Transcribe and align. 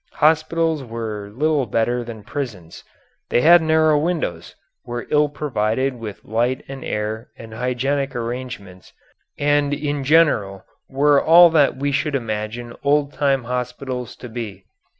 Hospitals 0.13 0.83
were 0.83 1.29
little 1.31 1.67
better 1.67 2.03
than 2.03 2.23
prisons, 2.23 2.83
they 3.29 3.41
had 3.41 3.61
narrow 3.61 3.99
windows, 3.99 4.55
were 4.83 5.05
ill 5.11 5.29
provided 5.29 5.93
with 5.99 6.25
light 6.25 6.65
and 6.67 6.83
air 6.83 7.29
and 7.37 7.53
hygienic 7.53 8.15
arrangements, 8.15 8.93
and 9.37 9.75
in 9.75 10.03
general 10.03 10.65
were 10.89 11.23
all 11.23 11.51
that 11.51 11.77
we 11.77 11.91
should 11.91 12.15
imagine 12.15 12.75
old 12.83 13.13
time 13.13 13.43
hospitals 13.43 14.15
to 14.15 14.27
be. 14.27 14.65